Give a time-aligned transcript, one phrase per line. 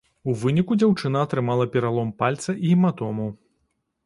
[0.31, 3.31] У выніку дзяўчына атрымала пералом пальца і гематому.